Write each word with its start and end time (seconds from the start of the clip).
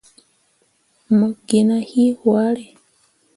Mo 1.15 1.27
gi 1.47 1.59
nah 1.67 1.85
hii 1.91 2.11
hwaare. 2.19 2.65